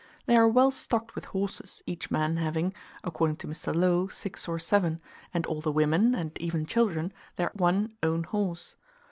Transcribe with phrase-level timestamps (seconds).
[0.25, 3.71] They are well stocked with horses, each man having, according to Mr.
[3.71, 4.99] Low, six or seven,
[5.31, 8.77] and all the women, and even children, their one own horse.